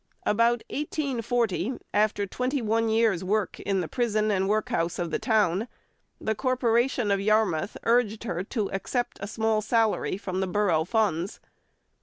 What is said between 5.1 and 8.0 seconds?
the town, the Corporation of Yarmouth